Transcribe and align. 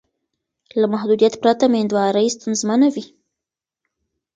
له 0.79 0.85
محدودیت 0.93 1.33
پرته 1.43 1.65
میندواري 1.73 2.27
ستونزمنه 2.35 2.87
وي. 2.93 3.05